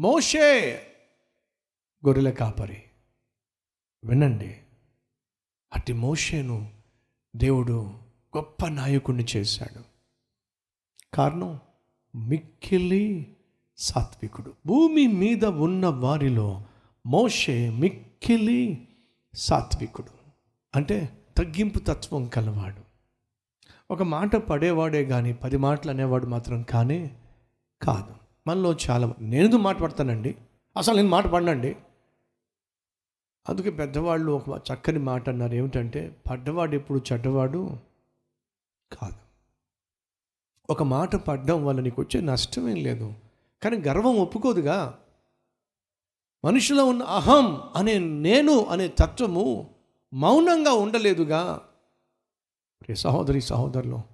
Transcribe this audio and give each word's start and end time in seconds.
మోషే 0.00 0.74
గొర్రెల 2.06 2.30
కాపరి. 2.30 2.82
వినండి 4.04 4.56
అట్టి 5.74 5.92
మోషేను 5.92 6.72
దేవుడు 7.36 7.90
గొప్ప 8.36 8.66
నాయకుడిని 8.68 9.26
చేశాడు. 9.36 9.84
కారణం 11.16 11.60
మిక్కిలి 12.14 13.36
సాత్వికుడు. 13.76 14.54
భూమి 14.66 15.06
మీద 15.06 15.44
ఉన్న 15.44 15.86
వారిలో 15.86 16.64
మోషే 17.06 17.70
మిక్కిలి 17.70 18.88
సాత్వికుడు. 19.34 20.10
అంటే 20.74 21.26
తగ్గింపు 21.36 21.78
తత్వం 21.78 22.28
కలవాడు. 22.28 22.82
ఒక 23.90 24.02
మాట 24.02 24.36
పడేవాడే 24.36 25.04
కానీ 25.04 25.32
పది 25.32 25.56
మాటలు 25.56 25.90
అనేవాడు 25.90 26.26
మాత్రం 26.26 26.62
కానే 26.62 27.16
కాదు. 27.82 28.19
మనలో 28.50 28.76
చాలా 28.90 29.14
నేను 29.20 29.58
మాట 29.58 29.78
పడతానండి 29.78 30.36
అసలు 30.76 30.96
నేను 30.96 31.08
మాట 31.08 31.26
పడినండి? 31.26 31.76
అందుకే 33.48 33.70
పెద్దవాళ్ళు 33.70 34.32
ఒక 34.32 34.62
చక్కని 34.72 34.98
మాట 34.98 35.28
అన్నారు. 35.28 35.54
ఏమిటంటే 35.54 36.16
పడ్డవాడు 36.30 36.74
ఎప్పుడు 36.74 37.00
చెడ్డవాడు 37.12 37.70
కాదు. 39.00 39.16
ఒక 40.70 40.82
మాట 40.82 41.16
పడ్డం 41.16 41.66
వల్ల 41.66 41.80
నీకు 41.80 42.02
వచ్చే 42.02 42.20
నష్టమేం 42.20 42.76
లేదు. 42.76 43.14
కానీ 43.62 43.76
గర్వం 43.76 44.18
ఒప్పుకోదుగా. 44.18 44.98
మనిషిలో 46.44 46.84
ఉన్న 46.84 47.02
అహం 47.02 47.60
అనే 47.76 47.98
నేను 47.98 48.64
అనే 48.64 48.88
తత్వము 48.88 49.74
మౌనంగా 50.14 50.72
ఉండలేదుగా. 50.72 51.60
సహోదరి 52.94 53.40
సహోదరులు 53.40 54.09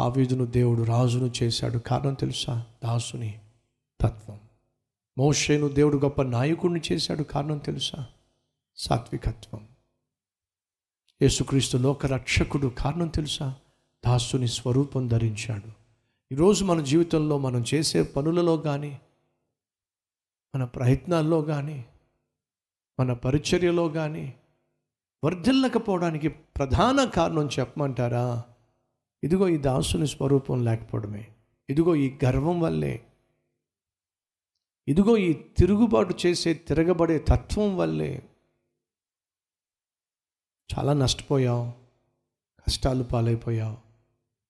దావీదును 0.00 0.44
దేవుడు 0.44 0.82
రాజును 0.82 1.32
చేశాడు. 1.42 1.78
కారణం 1.78 2.14
తెలుసా? 2.14 2.66
దాసుని 2.84 3.40
తత్వం. 4.00 4.40
మోషేను 5.18 5.68
దేవుడు 5.68 5.96
గొప్ప 5.96 6.22
నాయకుడిని 6.22 6.80
చేశాడు. 6.92 7.22
కారణం 7.22 7.58
తెలుసా? 7.58 8.06
సాత్వికత్వం. 8.76 9.68
యేసుక్రీస్తు 11.22 11.76
లోక 11.76 12.06
రక్షకుడు. 12.06 12.68
కారణం 12.68 13.08
తెలుసా? 13.08 13.54
దాసుని 14.06 14.48
స్వరూపం 14.48 15.08
ధరించాడు. 15.08 15.70
ఈరోజు 16.34 16.64
మన 16.64 16.82
జీవితంలో 16.82 17.38
మనం 17.38 17.64
చేసే 17.74 18.02
పనులలో 18.02 18.56
కానీ 18.56 19.00
మన 20.54 20.64
ప్రయత్నాల్లో 20.64 21.42
కానీ 21.42 21.84
మన 23.00 23.12
పరిచర్యలో 23.12 23.88
కానీ 23.88 24.34
వర్ధిల్లకపోవడానికి 25.24 26.28
ప్రధాన 26.28 27.04
కారణం 27.04 27.48
చెప్పమంటారా? 27.60 28.42
ఇదిగో 29.24 29.48
ఈ 29.48 29.56
దాసుని 29.56 30.06
స్వరూపం 30.06 30.64
లేకపోవడమే. 30.64 31.28
ఇదిగో 31.70 31.96
ఈ 31.96 32.18
గర్వం 32.24 32.60
వల్లే. 32.60 33.06
ఇదిగో 34.88 35.16
ఈ 35.16 35.32
తిరుగుబాటు 35.32 36.14
చేసే 36.26 36.54
తిరగబడే 36.54 37.18
తత్వం 37.18 37.76
వల్లే. 37.76 38.22
చాలా 40.78 40.92
నష్టపోయావు. 40.92 41.72
కష్టాలు 42.60 43.02
పాలైపోయావు. 43.02 43.76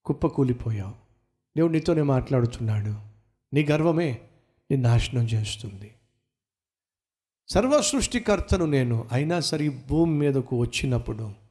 కుప్పకూలిపోయావు. 0.05 0.95
దేవుడు 1.56 1.73
నీతోనే 1.73 2.03
మాట్లాడుతున్నాడు. 2.03 2.95
నీ 3.55 3.65
గర్వమే 3.65 4.28
నీ 4.70 4.77
నాశనం 4.77 5.23
చేస్తుంది. 5.23 5.95
సర్వ 7.48 7.81
సృష్టికర్తను 7.81 8.67
నేను 8.67 9.09
అయినా 9.12 9.41
సరే 9.41 9.69
భూమి 9.69 10.19
మీదకు 10.19 10.56
వచ్చినప్పుడు 10.56 11.42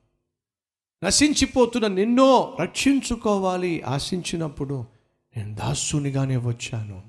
నశించిపోతున్న 1.03 1.87
నిన్నో 1.87 2.57
రక్షించుకోవాలి 2.61 3.81
ఆశించినప్పుడు 3.81 4.85
నేను 5.37 5.55
దాసునిగానే 5.55 6.37
వచ్చాను. 6.37 7.03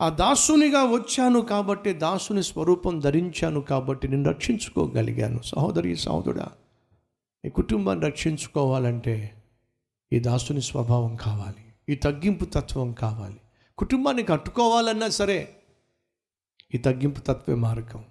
ఆ 0.00 0.08
దాసునిగా 0.08 0.84
వచ్చాను 0.84 1.40
కాబట్టి 1.40 1.92
దాసుని 1.92 2.42
స్వరూపం 2.42 3.00
ధరించాను 3.00 3.60
కాబట్టి 3.60 4.08
నేను 4.08 4.28
రక్షించుకోగలిగాను. 4.28 5.42
సహోదరి 5.42 5.96
సహోదరుడా 5.96 6.48
ఈ 7.44 7.48
కుటుంబాన్ని 7.48 8.06
రక్షించుకోవాలంటే 8.06 9.42
ఈ 10.12 10.18
దాసుని 10.18 10.62
స్వభావం 10.62 11.16
కావాలి 11.16 11.92
ఈ 11.92 11.96
తగ్గింపు 11.96 12.44
తత్వం 12.44 12.92
కావాలి. 12.92 13.40
కుటుంబాన్ని 13.78 14.22
కట్టుకోవాలన్నా 14.22 15.08
సరే 15.08 15.56
ఈ 16.74 16.78
తగ్గింపు 16.78 17.20
తత్వే 17.20 17.54
మార్గం. 17.54 18.04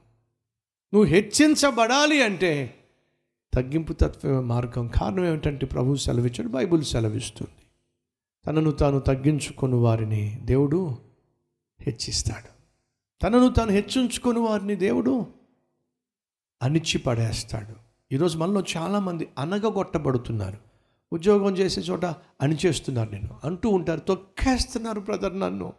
నువ్వు 0.93 1.03
హెచ్చించబడాలి 1.03 2.23
అంటే 2.23 2.76
తగ్గింపు 3.57 3.94
తత్వమే 3.94 4.40
మార్గం 4.40 4.88
కారణం 4.88 5.25
ఏమిటంటే 5.25 5.66
ప్రభు 5.66 5.95
సెలవిచ్చాడు 5.95 6.47
బైబుల్ 6.47 6.84
సెలవిస్తుంది. 6.84 7.63
తనను 8.45 8.72
తాను 8.72 9.00
తగ్గించుకుని 9.00 9.75
వారిని 9.75 10.40
దేవుడు 10.44 10.97
హెచ్చిస్తాడు. 11.81 12.50
తనను 13.23 13.50
తాను 13.50 13.72
హెచ్చించుకుని 13.72 14.40
వారిని 14.40 14.75
దేవుడు 14.75 15.28
అణిచి 16.62 16.97
పడేస్తాడు 16.97 17.75
ఈరోజు 18.12 18.38
మనలో 18.38 18.63
చాలామంది 18.78 19.28
అనగగొట్టబడుతున్నారు 19.38 20.57
ఉద్యోగం 21.13 21.57
చేసే 21.57 21.81
చోట 21.81 22.06
అణిచేస్తున్నారు 22.41 23.12
నేను 23.12 23.29
అంటూ 23.44 23.69
ఉంటారు 23.69 24.00
తొక్కేస్తున్నారు 24.00 25.00
బ్రదర్ 25.00 25.40
నన్ను. 25.40 25.73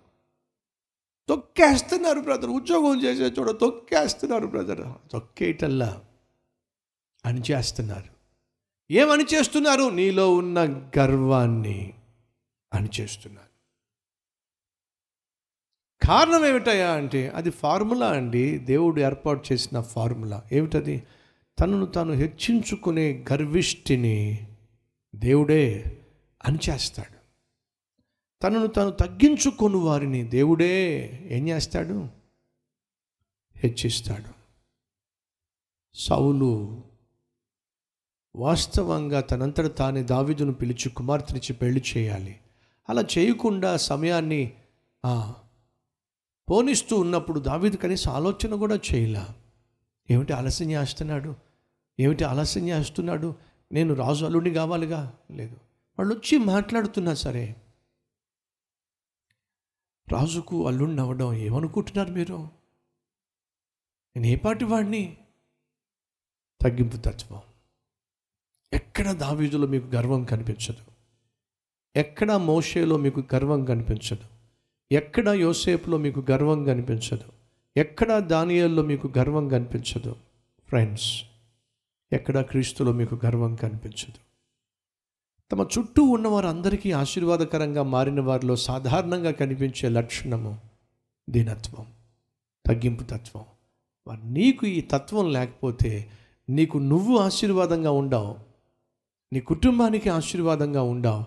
తొక్కేస్తున్నారు 1.29 2.21
బ్రదర్. 2.21 2.51
ఉద్యోగం 2.51 3.05
చేసే 3.05 3.41
చోట 3.41 3.61
తొక్కేస్తున్నారు 3.61 4.47
బ్రదర్. 4.47 4.83
తొక్కేయటల్లా 7.33 7.59
అణిచేస్తున్నారు 7.59 8.19
ఏమని 8.91 9.25
చేస్తున్నారు? 9.35 9.91
నీలో 9.91 10.35
ఉన్న 10.35 10.59
గర్వాన్ని 10.99 11.95
అణిచేస్తున్నారు 12.75 13.49
కారణం 16.07 16.47
ఏమిటయా 16.47 16.93
అంటే 16.93 17.29
అది 17.29 17.51
ఫార్ములా 17.51 18.11
అండి. 18.11 18.59
దేవుడు 18.59 19.01
ఏర్పాటు 19.01 19.45
చేసిన 19.53 19.81
ఫార్ములా. 19.81 20.43
ఏమిటది? 20.53 21.03
తనను 21.61 21.87
తాను 21.87 22.13
హెచ్చించుకునే 22.13 23.25
గర్విష్టిని 23.33 24.47
దేవుడే 25.15 25.99
అణిచేస్తాడు 26.45 27.19
తనను 28.43 28.67
తాను 28.67 28.91
తగ్గించుకొని 28.91 29.77
వారిని 29.77 30.23
దేవుడే 30.23 31.11
ఏం 31.31 31.49
చేస్తాడు? 31.49 32.09
హెచ్చిస్తాడు. 33.57 34.39
సౌలు 35.95 36.83
వాస్తవంగా 38.39 39.21
తనంతట 39.21 39.77
తానే 39.77 40.03
దావిదును 40.03 40.53
పిలిచి 40.53 40.89
కుమార్తెనిచ్చి 40.89 41.53
పెళ్ళి 41.53 41.83
చేయాలి. 41.97 42.41
అలా 42.89 43.05
చేయకుండా 43.19 43.77
సమయాన్ని 43.77 44.55
పోనిస్తూ 46.51 46.97
ఉన్నప్పుడు 46.97 47.41
దావీదు 47.41 47.77
కనీసం 47.77 48.13
ఆలోచన 48.13 48.55
కూడా 48.55 48.79
చేయలా. 48.95 49.35
ఏమిటి 50.11 50.33
ఆలస్యం 50.33 50.71
చేస్తున్నాడు? 50.71 51.37
ఏమిటి 52.01 52.25
ఆలస్యం 52.25 52.69
చేస్తున్నాడు? 52.69 53.35
నేను 53.73 53.95
రాజు 53.95 54.25
అల్లుడిని 54.25 54.55
కావాలిగా? 54.55 55.19
లేదు. 55.31 55.57
వాళ్ళు 55.99 56.15
వచ్చి 56.15 56.39
మాట్లాడుతున్నా 56.39 57.15
సరే. 57.15 57.57
రాజుకు 60.13 60.67
అల్లుడిని 60.67 61.01
అవ్వడం 61.01 61.35
ఏమనుకుంటున్నారు 61.35 62.11
మీరు? 62.11 62.49
నేను 64.17 64.27
ఏ 64.27 64.37
పాటి 64.37 64.65
వాడిని 64.65 65.17
తగ్గింపు 66.63 66.97
తత్వం. 66.97 67.41
ఎక్కడ 68.73 69.13
దావీదులో 69.13 69.67
మీకు 69.67 69.87
గర్వం 69.87 70.25
కనిపించదు? 70.25 70.83
ఎక్కడ 71.97 72.33
మోషేలో 72.33 72.97
మీకు 72.97 73.23
గర్వం 73.35 73.65
కనిపించదు? 73.65 74.25
ఎక్కడ 74.93 75.29
యోసేపులో 75.29 75.99
మీకు 75.99 76.25
గర్వం 76.31 76.65
కనిపించదు? 76.65 77.33
ఎక్కడ 77.77 78.19
దానియల్లో 78.19 78.83
మీకు 78.83 79.13
గర్వం 79.19 79.49
కనిపించదు? 79.49 80.17
ఫ్రెండ్స్ 80.69 81.23
ఎక్కడ 82.13 82.41
క్రీస్తులో 82.41 82.93
మీకు 82.93 83.21
గర్వం 83.27 83.55
కనిపించదు? 83.55 84.19
తమ 85.53 85.67
చుట్టూ 85.79 86.03
ఉన్నవారు 86.03 86.47
అందరికీ 86.47 86.93
ఆశీర్వాదకరంగా 86.93 87.83
మారిన 87.83 88.21
వారిలో 88.21 88.57
సాధారణంగా 88.57 89.31
కనిపించే 89.31 89.89
లక్షణము 89.89 90.59
దీనత్వం 91.31 91.87
తగ్గింపు 92.67 93.03
తత్వం. 93.03 93.45
మరి 94.09 94.19
నీకు 94.25 94.67
ఈ 94.67 94.81
తత్వం 94.81 95.33
లేకపోతే 95.33 96.11
నీకు 96.49 96.79
నువ్వు 96.79 97.19
ఆశీర్వాదంగా 97.19 97.91
ఉండవు. 97.91 98.48
నీ 99.33 99.41
కుటుంబానికి 99.41 100.09
ఆశీర్వాదంగా 100.09 100.83
ఉండవు. 100.83 101.25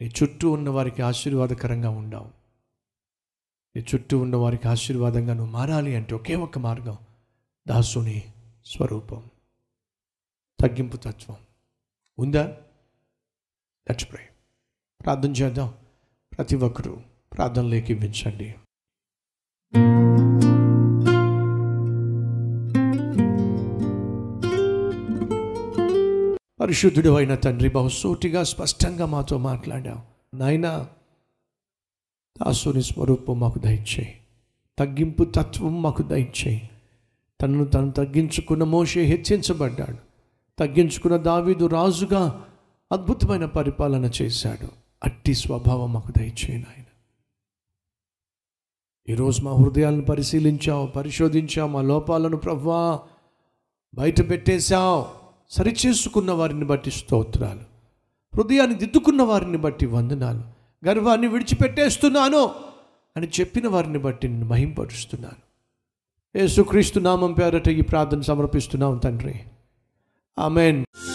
నీ 0.00 0.10
చుట్టూ 0.22 0.50
ఉన్న 0.50 0.68
వారికి 0.68 1.02
ఆశీర్వాదకరంగా 1.02 1.90
ఉండవు. 1.90 2.30
నీ 3.76 3.84
చుట్టూ 3.94 4.18
ఉన్న 4.18 4.36
వారికి 4.36 4.68
ఆశీర్వాదంగా 4.68 5.34
నువ్వు 5.34 5.52
మారాలి 5.52 5.96
అంటే 5.96 6.14
ఒకే 6.14 6.34
ఒక్క 6.34 6.58
మార్గం 6.58 6.98
దాసుని 7.68 8.32
స్వరూపం. 8.66 9.30
తగ్గింపు 10.60 10.96
తత్వం. 10.96 11.36
ఉందా? 12.18 12.46
లెట్స్ 13.88 14.12
ప్రే 14.12 14.28
ప్రార్థన 15.04 15.30
చేద్దాం. 15.30 15.74
ప్రతి 16.36 16.56
ఒక్కరూ 16.56 17.00
ప్రార్థనలోకి 17.32 17.92
ఇవ్వించండి 17.92 18.54
పరిశుద్ధుడు 26.62 27.10
అయిన 27.10 27.34
తండ్రి 27.34 27.68
బహుసూటిగా 27.68 28.42
స్పష్టంగా 28.42 29.06
మాతో 29.06 29.38
మాట్లాడావు. 29.38 30.36
నాయన 30.36 30.86
దాసుని 32.40 32.82
స్వరూపం 32.82 33.40
మాకు 33.40 33.58
దయచేయి. 33.58 34.20
తగ్గింపు 34.78 35.24
తత్వం 35.24 35.82
మాకు 35.82 36.02
దయచేయి. 36.02 36.70
తనను 37.42 37.64
తను 37.64 37.90
తగ్గించుకున్న 37.90 38.64
మోషే 38.64 39.02
హెచ్చించబడ్డాడు. 39.02 39.96
తగ్గించుకున్న 40.58 41.16
దావీదు 41.16 41.66
రాజుగా 41.66 42.44
అద్భుతమైన 42.92 43.44
పరిపాలన 43.44 44.10
చేశాడు. 44.22 44.68
అట్టి 45.04 45.34
స్వభావం 45.34 45.92
మాకు 45.92 46.12
దయచేయను 46.18 46.62
నాయన. 46.62 46.84
ఈరోజు 49.08 49.42
మా 49.42 49.52
హృదయాలను 49.52 50.02
పరిశీలించావు 50.02 50.86
పరిశోధించావు 50.86 51.68
మా 51.68 51.82
లోపాలను 51.82 52.36
ప్రవ్వా 52.36 53.00
బయట 53.94 54.30
పెట్టేశావు 54.30 55.21
సరిచేసుకున్న 55.52 56.30
వారిని 56.30 56.64
బట్టి 56.64 56.90
స్తోత్రాలు. 56.90 57.60
హృదయాన్ని 58.36 58.76
దిద్దుకున్న 58.76 59.22
వారిని 59.22 59.56
బట్టి 59.56 59.86
వందనాలు. 59.86 60.42
గర్వాన్ని 60.88 61.28
విడిచిపెట్టేస్తున్నాను 61.28 62.50
అని 63.16 63.28
చెప్పిన 63.40 63.68
వారిని 63.68 63.98
బట్టి 63.98 64.28
నేను 64.28 64.46
మహింపరుస్తున్నాను. 64.46 65.52
యేసుక్రీస్తు 66.38 67.00
నామం 67.00 67.32
పేరట 67.32 67.68
ఈ 67.68 67.80
ప్రార్థన 67.80 68.20
సమర్పిస్తున్నాం 68.20 68.98
తండ్రి. 68.98 69.34
ఆమెన్. 70.38 70.84